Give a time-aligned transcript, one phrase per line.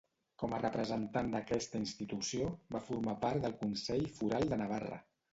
[0.43, 4.99] Com a representant d'aquesta institució, va formar part del Consell Foral de Navarra.